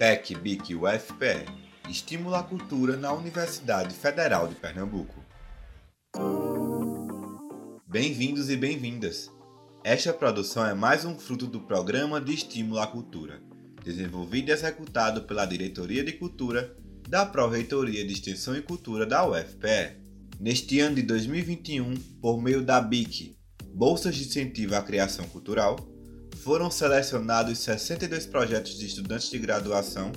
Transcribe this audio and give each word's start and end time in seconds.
PEC 0.00 0.34
BIC 0.34 0.74
UFPE 0.76 1.44
Estimula 1.86 2.38
a 2.38 2.42
Cultura 2.42 2.96
na 2.96 3.12
Universidade 3.12 3.94
Federal 3.94 4.48
de 4.48 4.54
Pernambuco. 4.54 5.22
Bem-vindos 7.86 8.48
e 8.48 8.56
bem-vindas! 8.56 9.30
Esta 9.84 10.14
produção 10.14 10.66
é 10.66 10.72
mais 10.72 11.04
um 11.04 11.18
fruto 11.18 11.46
do 11.46 11.60
Programa 11.60 12.18
de 12.18 12.32
Estímulo 12.32 12.80
à 12.80 12.86
Cultura, 12.86 13.42
desenvolvido 13.84 14.48
e 14.48 14.52
executado 14.52 15.24
pela 15.24 15.44
Diretoria 15.44 16.02
de 16.02 16.14
Cultura 16.14 16.74
da 17.06 17.26
Pró-Reitoria 17.26 18.02
de 18.02 18.14
Extensão 18.14 18.56
e 18.56 18.62
Cultura 18.62 19.04
da 19.04 19.28
UFPE. 19.28 20.00
Neste 20.40 20.80
ano 20.80 20.96
de 20.96 21.02
2021, 21.02 21.94
por 22.22 22.40
meio 22.40 22.64
da 22.64 22.80
BIC, 22.80 23.36
Bolsas 23.74 24.16
de 24.16 24.24
Incentivo 24.24 24.76
à 24.76 24.80
Criação 24.80 25.26
Cultural, 25.26 25.76
foram 26.42 26.70
selecionados 26.70 27.58
62 27.58 28.26
projetos 28.26 28.78
de 28.78 28.86
estudantes 28.86 29.30
de 29.30 29.38
graduação 29.38 30.10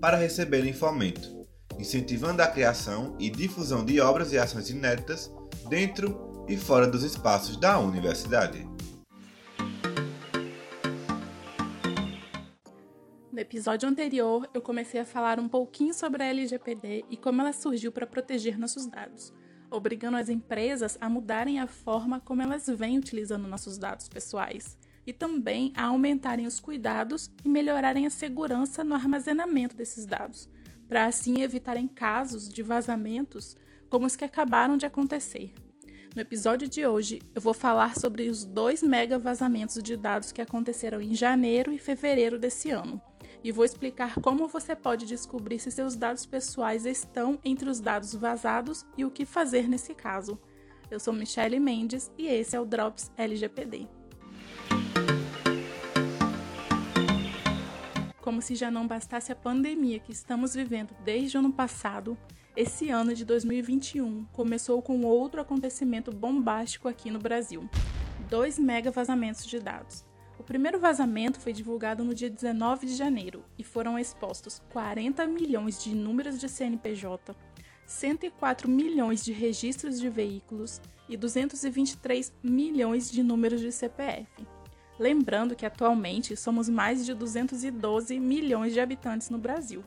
para 0.00 0.16
receberem 0.16 0.72
fomento, 0.72 1.46
incentivando 1.78 2.42
a 2.42 2.48
criação 2.48 3.16
e 3.18 3.30
difusão 3.30 3.84
de 3.84 4.00
obras 4.00 4.32
e 4.32 4.38
ações 4.38 4.70
inéditas 4.70 5.32
dentro 5.68 6.44
e 6.48 6.56
fora 6.56 6.86
dos 6.86 7.04
espaços 7.04 7.56
da 7.56 7.78
universidade. 7.78 8.66
No 13.30 13.38
episódio 13.38 13.88
anterior, 13.88 14.50
eu 14.52 14.60
comecei 14.60 15.00
a 15.00 15.04
falar 15.04 15.38
um 15.38 15.48
pouquinho 15.48 15.94
sobre 15.94 16.24
a 16.24 16.26
LGPD 16.26 17.04
e 17.08 17.16
como 17.16 17.40
ela 17.40 17.52
surgiu 17.52 17.92
para 17.92 18.04
proteger 18.04 18.58
nossos 18.58 18.84
dados, 18.86 19.32
obrigando 19.70 20.16
as 20.16 20.28
empresas 20.28 20.98
a 21.00 21.08
mudarem 21.08 21.60
a 21.60 21.68
forma 21.68 22.18
como 22.18 22.42
elas 22.42 22.66
vêm 22.66 22.98
utilizando 22.98 23.46
nossos 23.46 23.78
dados 23.78 24.08
pessoais 24.08 24.76
e 25.08 25.12
também 25.14 25.72
a 25.74 25.84
aumentarem 25.86 26.46
os 26.46 26.60
cuidados 26.60 27.30
e 27.42 27.48
melhorarem 27.48 28.06
a 28.06 28.10
segurança 28.10 28.84
no 28.84 28.94
armazenamento 28.94 29.74
desses 29.74 30.04
dados, 30.04 30.50
para 30.86 31.06
assim 31.06 31.40
evitarem 31.40 31.88
casos 31.88 32.46
de 32.46 32.62
vazamentos 32.62 33.56
como 33.88 34.04
os 34.04 34.14
que 34.14 34.24
acabaram 34.26 34.76
de 34.76 34.84
acontecer. 34.84 35.54
No 36.14 36.20
episódio 36.20 36.68
de 36.68 36.86
hoje, 36.86 37.22
eu 37.34 37.40
vou 37.40 37.54
falar 37.54 37.98
sobre 37.98 38.28
os 38.28 38.44
dois 38.44 38.82
mega 38.82 39.18
vazamentos 39.18 39.82
de 39.82 39.96
dados 39.96 40.30
que 40.30 40.42
aconteceram 40.42 41.00
em 41.00 41.14
janeiro 41.14 41.72
e 41.72 41.78
fevereiro 41.78 42.38
desse 42.38 42.68
ano. 42.68 43.00
E 43.42 43.50
vou 43.50 43.64
explicar 43.64 44.20
como 44.20 44.46
você 44.46 44.76
pode 44.76 45.06
descobrir 45.06 45.58
se 45.58 45.70
seus 45.70 45.96
dados 45.96 46.26
pessoais 46.26 46.84
estão 46.84 47.38
entre 47.42 47.70
os 47.70 47.80
dados 47.80 48.14
vazados 48.14 48.84
e 48.94 49.06
o 49.06 49.10
que 49.10 49.24
fazer 49.24 49.70
nesse 49.70 49.94
caso. 49.94 50.38
Eu 50.90 51.00
sou 51.00 51.14
Michele 51.14 51.58
Mendes 51.58 52.10
e 52.18 52.26
esse 52.26 52.54
é 52.54 52.60
o 52.60 52.66
Drops 52.66 53.10
LGPD. 53.16 53.97
Como 58.28 58.42
se 58.42 58.54
já 58.54 58.70
não 58.70 58.86
bastasse 58.86 59.32
a 59.32 59.34
pandemia 59.34 59.98
que 59.98 60.12
estamos 60.12 60.52
vivendo 60.54 60.94
desde 61.02 61.38
o 61.38 61.40
ano 61.40 61.50
passado, 61.50 62.14
esse 62.54 62.90
ano 62.90 63.14
de 63.14 63.24
2021 63.24 64.26
começou 64.34 64.82
com 64.82 65.00
outro 65.00 65.40
acontecimento 65.40 66.12
bombástico 66.12 66.88
aqui 66.88 67.10
no 67.10 67.18
Brasil: 67.18 67.66
dois 68.28 68.58
mega 68.58 68.90
vazamentos 68.90 69.46
de 69.46 69.58
dados. 69.58 70.04
O 70.38 70.42
primeiro 70.42 70.78
vazamento 70.78 71.40
foi 71.40 71.54
divulgado 71.54 72.04
no 72.04 72.12
dia 72.12 72.28
19 72.28 72.88
de 72.88 72.96
janeiro 72.96 73.42
e 73.56 73.64
foram 73.64 73.98
expostos 73.98 74.60
40 74.74 75.26
milhões 75.26 75.82
de 75.82 75.94
números 75.94 76.38
de 76.38 76.50
CNPJ, 76.50 77.34
104 77.86 78.68
milhões 78.68 79.24
de 79.24 79.32
registros 79.32 79.98
de 79.98 80.10
veículos 80.10 80.82
e 81.08 81.16
223 81.16 82.30
milhões 82.42 83.10
de 83.10 83.22
números 83.22 83.62
de 83.62 83.72
CPF. 83.72 84.57
Lembrando 84.98 85.54
que 85.54 85.64
atualmente 85.64 86.36
somos 86.36 86.68
mais 86.68 87.06
de 87.06 87.14
212 87.14 88.18
milhões 88.18 88.72
de 88.72 88.80
habitantes 88.80 89.30
no 89.30 89.38
Brasil. 89.38 89.84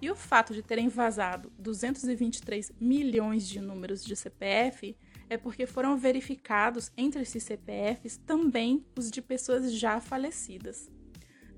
E 0.00 0.10
o 0.10 0.14
fato 0.14 0.54
de 0.54 0.62
terem 0.62 0.88
vazado 0.88 1.52
223 1.58 2.72
milhões 2.80 3.46
de 3.46 3.60
números 3.60 4.04
de 4.04 4.16
CPF 4.16 4.96
é 5.28 5.36
porque 5.36 5.66
foram 5.66 5.96
verificados 5.96 6.90
entre 6.96 7.22
esses 7.22 7.42
CPFs 7.42 8.16
também 8.18 8.84
os 8.96 9.10
de 9.10 9.20
pessoas 9.20 9.72
já 9.72 10.00
falecidas. 10.00 10.90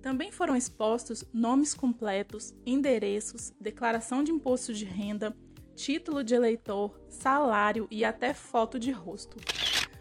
Também 0.00 0.30
foram 0.30 0.56
expostos 0.56 1.24
nomes 1.32 1.74
completos, 1.74 2.54
endereços, 2.64 3.52
declaração 3.60 4.22
de 4.22 4.30
imposto 4.30 4.72
de 4.72 4.84
renda, 4.84 5.36
título 5.74 6.24
de 6.24 6.34
eleitor, 6.34 6.98
salário 7.08 7.86
e 7.90 8.04
até 8.04 8.32
foto 8.32 8.78
de 8.78 8.90
rosto. 8.90 9.36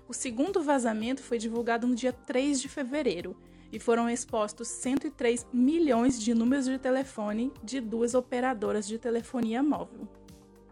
O 0.09 0.13
segundo 0.13 0.63
vazamento 0.63 1.22
foi 1.22 1.38
divulgado 1.38 1.85
no 1.85 1.94
dia 1.94 2.13
3 2.13 2.62
de 2.62 2.69
fevereiro 2.69 3.35
e 3.73 3.78
foram 3.78 4.09
expostos 4.09 4.69
103 4.69 5.45
milhões 5.51 6.18
de 6.18 6.34
números 6.34 6.63
de 6.63 6.79
telefone 6.79 7.51
de 7.62 7.81
duas 7.81 8.13
operadoras 8.13 8.88
de 8.88 8.97
telefonia 8.97 9.62
móvel. 9.62 10.07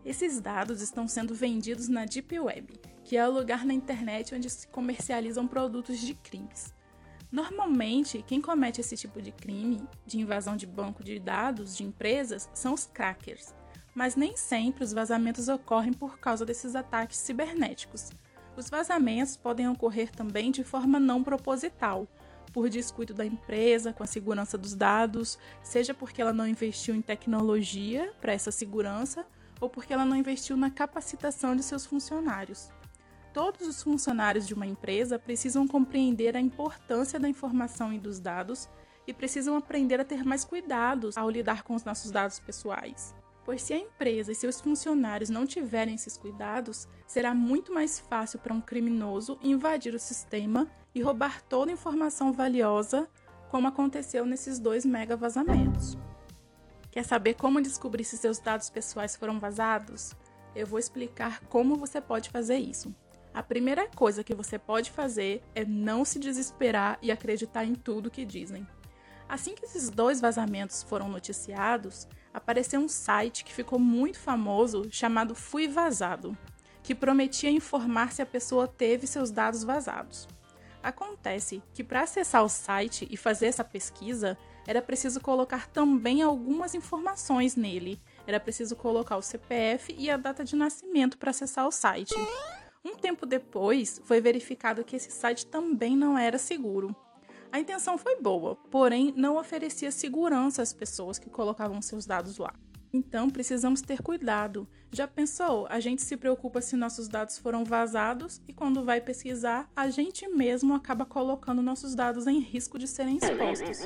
Esses 0.06 0.40
dados 0.40 0.81
estão 0.81 1.06
sendo 1.06 1.35
vendidos 1.35 1.90
na 1.90 2.06
Deep 2.06 2.40
Web, 2.40 2.79
que 3.03 3.18
é 3.18 3.28
o 3.28 3.31
lugar 3.31 3.66
na 3.66 3.73
internet 3.73 4.34
onde 4.34 4.50
se 4.50 4.69
comercializam 4.69 5.46
produtos 5.46 6.00
de 6.00 6.13
crimes. 6.13 6.73
Normalmente, 7.29 8.23
quem 8.25 8.40
comete 8.40 8.79
esse 8.79 8.96
tipo 8.96 9.22
de 9.22 9.34
crime, 9.34 9.85
de 10.06 10.17
invasão 10.17 10.56
de 10.56 10.66
banco 10.66 11.03
de 11.03 11.19
dados 11.19 11.75
de 11.75 11.84
empresas, 11.84 12.50
são 12.53 12.73
os 12.73 12.85
crackers, 12.85 13.53
mas 13.94 14.16
nem 14.16 14.38
sempre 14.38 14.85
os 14.85 14.94
vazamentos 14.94 15.50
ocorrem 15.50 15.91
por 15.91 16.19
causa 16.19 16.46
desses 16.46 16.73
ataques 16.73 17.17
cibernéticos. 17.17 18.12
Os 18.58 18.70
vazamentos 18.70 19.36
podem 19.36 19.68
ocorrer 19.68 20.10
também 20.12 20.50
de 20.50 20.64
forma 20.64 21.00
não 21.00 21.24
proposital, 21.24 22.08
por 22.54 22.70
descuido 22.70 23.14
da 23.14 23.26
empresa 23.26 23.92
com 23.92 24.02
a 24.02 24.08
segurança 24.08 24.58
dos 24.58 24.74
dados, 24.74 25.38
seja 25.62 25.94
porque 25.94 26.22
ela 26.22 26.32
não 26.32 26.48
investiu 26.48 26.96
em 26.96 27.02
tecnologia 27.02 28.14
para 28.22 28.32
essa 28.32 28.52
segurança 28.52 29.26
ou 29.60 29.70
porque 29.70 29.94
ela 29.94 30.06
não 30.06 30.16
investiu 30.16 30.56
na 30.56 30.70
capacitação 30.70 31.54
de 31.54 31.64
seus 31.64 31.86
funcionários. 31.86 32.72
Todos 33.34 33.68
os 33.68 33.84
funcionários 33.84 34.48
de 34.48 34.54
uma 34.54 34.66
empresa 34.66 35.20
precisam 35.20 35.68
compreender 35.68 36.38
a 36.38 36.40
importância 36.40 37.20
da 37.20 37.28
informação 37.28 37.92
e 37.92 38.00
dos 38.00 38.22
dados 38.22 38.70
e 39.06 39.14
precisam 39.14 39.58
aprender 39.58 40.00
a 40.00 40.06
ter 40.06 40.24
mais 40.24 40.46
cuidados 40.46 41.18
ao 41.18 41.30
lidar 41.30 41.64
com 41.64 41.76
os 41.76 41.84
nossos 41.84 42.10
dados 42.10 42.40
pessoais. 42.40 43.14
Pois 43.46 43.62
se 43.62 43.74
a 43.74 43.78
empresa 43.78 44.32
e 44.32 44.36
seus 44.36 44.60
funcionários 44.60 45.30
não 45.30 45.46
tiverem 45.46 45.94
esses 45.94 46.18
cuidados, 46.18 46.88
será 47.06 47.34
muito 47.36 47.72
mais 47.72 48.00
fácil 48.00 48.40
para 48.40 48.54
um 48.54 48.60
criminoso 48.60 49.38
invadir 49.44 49.94
o 49.94 50.00
sistema 50.00 50.68
e 50.96 51.02
roubar 51.02 51.44
toda 51.44 51.70
a 51.70 51.74
informação 51.74 52.34
valiosa, 52.34 53.08
como 53.52 53.68
aconteceu 53.68 54.26
nesses 54.26 54.58
dois 54.58 54.84
mega 54.84 55.16
vazamentos. 55.16 55.96
Quer 56.90 57.06
saber 57.06 57.36
como 57.36 57.62
descobrir 57.62 58.04
se 58.04 58.18
seus 58.18 58.40
dados 58.40 58.70
pessoais 58.70 59.16
foram 59.16 59.40
vazados? 59.40 60.16
Eu 60.56 60.66
vou 60.66 60.80
explicar 60.80 61.42
como 61.42 61.76
você 61.76 62.02
pode 62.02 62.32
fazer 62.32 62.58
isso. 62.58 62.96
A 63.32 63.44
primeira 63.44 63.88
coisa 63.88 64.24
que 64.24 64.34
você 64.34 64.58
pode 64.58 64.90
fazer 64.90 65.44
é 65.54 65.64
não 65.66 66.04
se 66.04 66.18
desesperar 66.18 66.98
e 67.02 67.12
acreditar 67.12 67.66
em 67.66 67.76
tudo 67.76 68.10
que 68.10 68.26
dizem. 68.26 68.66
Assim 69.28 69.54
que 69.54 69.66
esses 69.66 69.90
dois 69.90 70.22
vazamentos 70.22 70.84
foram 70.84 71.10
noticiados, 71.10 72.08
apareceu 72.35 72.81
um 72.81 72.90
site 72.90 73.46
que 73.46 73.53
ficou 73.53 73.79
muito 73.79 74.19
famoso 74.19 74.88
chamado 74.91 75.34
Fui 75.34 75.69
Vazado, 75.69 76.38
que 76.84 76.94
prometia 76.94 77.50
informar 77.50 78.12
se 78.12 78.22
a 78.22 78.25
pessoa 78.25 78.68
teve 78.68 79.07
seus 79.07 79.31
dados 79.31 79.63
vazados. 79.63 80.28
Acontece 80.84 81.63
que 81.73 81.84
para 81.84 82.01
acessar 82.01 82.44
o 82.44 82.50
site 82.50 83.07
e 83.09 83.16
fazer 83.16 83.47
essa 83.47 83.63
pesquisa, 83.63 84.38
era 84.68 84.81
preciso 84.81 85.22
colocar 85.22 85.68
também 85.68 86.22
algumas 86.22 86.75
informações 86.75 87.56
nele. 87.56 88.00
Era 88.28 88.40
preciso 88.40 88.75
colocar 88.75 89.16
o 89.16 89.22
CPF 89.22 89.96
e 89.97 90.09
a 90.09 90.17
data 90.17 90.44
de 90.44 90.57
nascimento 90.57 91.17
para 91.17 91.31
acessar 91.31 91.66
o 91.66 91.72
site. 91.72 92.13
Um 92.84 92.96
tempo 92.97 93.25
depois, 93.25 94.02
foi 94.03 94.19
verificado 94.19 94.84
que 94.84 94.96
esse 94.96 95.09
site 95.09 95.46
também 95.47 95.96
não 95.96 96.17
era 96.17 96.38
seguro. 96.38 96.96
A 97.56 97.60
intenção 97.62 97.98
foi 97.98 98.20
boa, 98.20 98.58
porém 98.70 99.14
não 99.16 99.38
oferecia 99.38 99.90
segurança 99.90 100.62
às 100.62 100.74
pessoas 100.74 101.18
que 101.18 101.29
colocavam 101.29 101.82
seus 101.82 102.06
dados 102.06 102.38
lá. 102.38 102.53
Então 102.91 103.29
precisamos 103.29 103.82
ter 103.82 104.02
cuidado. 104.02 104.68
Já 104.91 105.08
pensou? 105.08 105.66
A 105.70 105.79
gente 105.79 106.02
se 106.02 106.18
preocupa 106.18 106.59
se 106.59 106.76
nossos 106.76 107.08
dados 107.08 107.38
foram 107.38 107.64
vazados 107.64 108.41
e 108.46 108.52
quando 108.52 108.84
vai 108.84 109.00
pesquisar, 109.00 109.72
a 109.74 109.90
gente 109.90 110.28
mesmo 110.28 110.74
acaba 110.74 111.06
colocando 111.06 111.62
nossos 111.62 111.96
dados 111.96 112.28
em 112.28 112.40
risco 112.40 112.78
de 112.78 112.90
serem 112.90 113.16
expostos. 113.16 113.85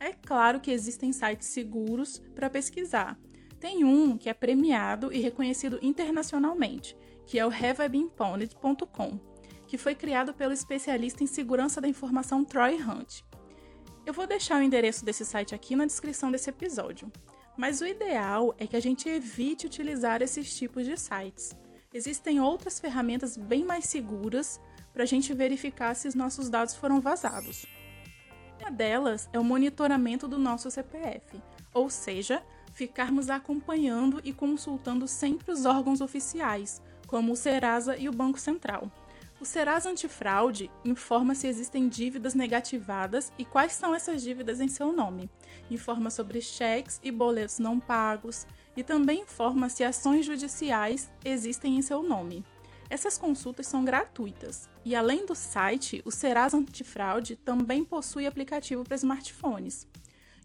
É 0.00 0.14
claro 0.14 0.58
que 0.58 0.70
existem 0.70 1.12
sites 1.12 1.48
seguros 1.48 2.22
para 2.34 2.48
pesquisar. 2.48 3.18
Tem 3.60 3.84
um 3.84 4.16
que 4.16 4.30
é 4.30 4.34
premiado 4.34 5.12
e 5.12 5.20
reconhecido 5.20 5.78
internacionalmente, 5.82 6.96
que 7.26 7.38
é 7.38 7.44
o 7.44 7.50
haveibeenpwned.com 7.50 9.33
que 9.66 9.78
foi 9.78 9.94
criado 9.94 10.34
pelo 10.34 10.52
especialista 10.52 11.22
em 11.22 11.26
segurança 11.26 11.80
da 11.80 11.88
informação 11.88 12.44
Troy 12.44 12.80
Hunt. 12.82 13.22
Eu 14.06 14.12
vou 14.12 14.26
deixar 14.26 14.60
o 14.60 14.62
endereço 14.62 15.04
desse 15.04 15.24
site 15.24 15.54
aqui 15.54 15.74
na 15.74 15.86
descrição 15.86 16.30
desse 16.30 16.50
episódio. 16.50 17.10
Mas 17.56 17.80
o 17.80 17.86
ideal 17.86 18.54
é 18.58 18.66
que 18.66 18.76
a 18.76 18.80
gente 18.80 19.08
evite 19.08 19.66
utilizar 19.66 20.20
esses 20.20 20.54
tipos 20.56 20.84
de 20.84 20.96
sites. 20.96 21.56
Existem 21.92 22.40
outras 22.40 22.80
ferramentas 22.80 23.36
bem 23.36 23.64
mais 23.64 23.84
seguras 23.84 24.60
para 24.92 25.04
a 25.04 25.06
gente 25.06 25.32
verificar 25.32 25.94
se 25.94 26.08
os 26.08 26.14
nossos 26.14 26.50
dados 26.50 26.74
foram 26.74 27.00
vazados. 27.00 27.64
Uma 28.60 28.70
delas 28.70 29.28
é 29.32 29.38
o 29.38 29.44
monitoramento 29.44 30.26
do 30.26 30.38
nosso 30.38 30.70
CPF, 30.70 31.40
ou 31.72 31.88
seja, 31.88 32.42
ficarmos 32.72 33.30
acompanhando 33.30 34.20
e 34.24 34.32
consultando 34.32 35.06
sempre 35.06 35.52
os 35.52 35.64
órgãos 35.64 36.00
oficiais, 36.00 36.82
como 37.06 37.32
o 37.32 37.36
Serasa 37.36 37.96
e 37.96 38.08
o 38.08 38.12
Banco 38.12 38.40
Central. 38.40 38.90
O 39.44 39.46
Serasa 39.46 39.90
Antifraude 39.90 40.70
informa 40.82 41.34
se 41.34 41.46
existem 41.46 41.86
dívidas 41.86 42.32
negativadas 42.32 43.30
e 43.36 43.44
quais 43.44 43.74
são 43.74 43.94
essas 43.94 44.22
dívidas 44.22 44.58
em 44.58 44.68
seu 44.68 44.90
nome. 44.90 45.28
Informa 45.70 46.08
sobre 46.08 46.40
cheques 46.40 46.98
e 47.02 47.10
boletos 47.10 47.58
não 47.58 47.78
pagos 47.78 48.46
e 48.74 48.82
também 48.82 49.20
informa 49.20 49.68
se 49.68 49.84
ações 49.84 50.24
judiciais 50.24 51.10
existem 51.22 51.76
em 51.76 51.82
seu 51.82 52.02
nome. 52.02 52.42
Essas 52.88 53.18
consultas 53.18 53.66
são 53.66 53.84
gratuitas 53.84 54.66
e, 54.82 54.96
além 54.96 55.26
do 55.26 55.34
site, 55.34 56.00
o 56.06 56.10
Serasa 56.10 56.56
Antifraude 56.56 57.36
também 57.36 57.84
possui 57.84 58.26
aplicativo 58.26 58.82
para 58.82 58.96
smartphones. 58.96 59.86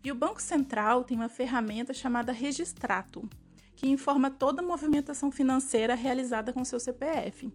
E 0.04 0.12
o 0.12 0.16
Banco 0.16 0.42
Central 0.42 1.06
tem 1.06 1.16
uma 1.16 1.30
ferramenta 1.30 1.94
chamada 1.94 2.34
Registrato, 2.34 3.30
que 3.78 3.88
informa 3.88 4.30
toda 4.30 4.62
a 4.62 4.66
movimentação 4.66 5.31
financeira 5.31 5.95
realizada 5.95 6.52
com 6.52 6.66
seu 6.66 6.81
CPF, 6.81 7.50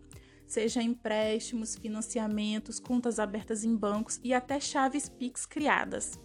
seja 0.47 0.83
empréstimos, 0.83 1.75
financiamentos, 1.75 2.79
contas 2.79 3.19
abertas 3.19 3.65
em 3.65 3.75
bancos 3.75 4.21
e 4.23 4.35
até 4.35 4.61
chaves 4.61 5.09
Pix 5.09 5.47
criadas. 5.47 6.19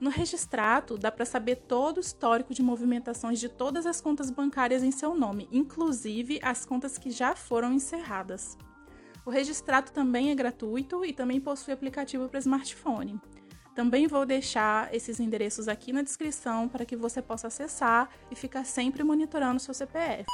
No 0.00 0.10
registrato, 0.10 0.98
dá 0.98 1.10
para 1.10 1.24
saber 1.24 1.56
todo 1.56 1.98
o 1.98 2.00
histórico 2.00 2.52
de 2.52 2.62
movimentações 2.62 3.38
de 3.38 3.48
todas 3.48 3.86
as 3.86 4.00
contas 4.00 4.30
bancárias 4.30 4.82
em 4.82 4.90
seu 4.90 5.14
nome, 5.14 5.48
inclusive 5.52 6.40
as 6.42 6.64
contas 6.66 6.98
que 6.98 7.10
já 7.10 7.34
foram 7.34 7.72
encerradas. 7.72 8.58
O 9.24 9.30
registrato 9.30 9.92
também 9.92 10.30
é 10.30 10.34
gratuito 10.34 11.04
e 11.04 11.12
também 11.12 11.40
possui 11.40 11.72
aplicativo 11.72 12.28
para 12.28 12.40
smartphone. 12.40 13.18
Também 13.74 14.06
vou 14.06 14.26
deixar 14.26 14.94
esses 14.94 15.18
endereços 15.18 15.66
aqui 15.66 15.92
na 15.92 16.02
descrição 16.02 16.68
para 16.68 16.84
que 16.84 16.96
você 16.96 17.22
possa 17.22 17.46
acessar 17.46 18.08
e 18.30 18.36
ficar 18.36 18.64
sempre 18.64 19.02
monitorando 19.02 19.58
seu 19.58 19.74
CPF. 19.74 20.26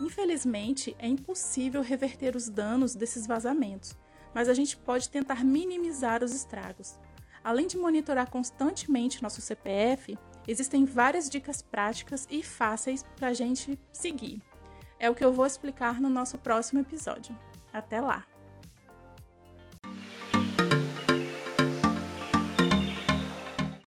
Infelizmente, 0.00 0.94
é 0.98 1.08
impossível 1.08 1.82
reverter 1.82 2.36
os 2.36 2.48
danos 2.48 2.94
desses 2.94 3.26
vazamentos, 3.26 3.96
mas 4.34 4.48
a 4.48 4.54
gente 4.54 4.76
pode 4.76 5.08
tentar 5.08 5.44
minimizar 5.44 6.22
os 6.22 6.34
estragos. 6.34 6.98
Além 7.42 7.66
de 7.66 7.76
monitorar 7.76 8.30
constantemente 8.30 9.22
nosso 9.22 9.40
CPF, 9.40 10.16
existem 10.46 10.84
várias 10.84 11.28
dicas 11.28 11.62
práticas 11.62 12.26
e 12.30 12.42
fáceis 12.42 13.04
para 13.16 13.28
a 13.28 13.34
gente 13.34 13.78
seguir. 13.92 14.42
É 14.98 15.08
o 15.08 15.14
que 15.14 15.24
eu 15.24 15.32
vou 15.32 15.46
explicar 15.46 16.00
no 16.00 16.08
nosso 16.08 16.38
próximo 16.38 16.80
episódio. 16.80 17.36
Até 17.72 18.00
lá! 18.00 18.26